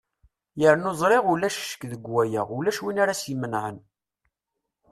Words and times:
yernu 0.61 0.91
ẓriɣ 0.99 1.23
ulac 1.33 1.57
ccek 1.61 1.81
deg 1.91 2.03
waya 2.13 2.41
ulac 2.57 2.79
win 2.83 3.01
ara 3.03 3.19
s-imenɛen 3.21 3.77